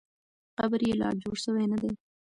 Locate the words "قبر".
0.57-0.81